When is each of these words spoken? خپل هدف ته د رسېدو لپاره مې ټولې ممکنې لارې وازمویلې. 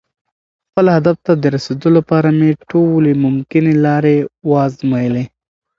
خپل 0.69 0.85
هدف 0.95 1.17
ته 1.25 1.33
د 1.41 1.43
رسېدو 1.55 1.89
لپاره 1.97 2.29
مې 2.37 2.49
ټولې 2.69 3.11
ممکنې 3.25 3.73
لارې 3.85 4.15
وازمویلې. 4.51 5.25